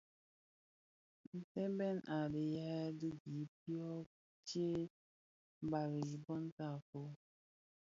Ntèbèn 1.37 1.97
a 2.15 2.17
dhiyaï 2.33 2.87
di 2.99 3.09
gib 3.21 3.47
dio 3.63 3.87
kè 4.09 4.33
tsee 4.47 4.81
bali 5.71 6.01
i 6.15 6.17
bon 6.25 6.43
tafog. 6.57 7.13